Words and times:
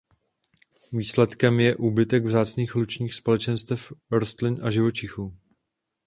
Výsledkem 0.93 1.59
je 1.59 1.75
úbytek 1.75 2.23
vzácných 2.25 2.75
lučních 2.75 3.13
společenstev 3.13 3.93
rostlin 4.11 4.59
a 4.63 4.71
živočichů. 4.71 5.33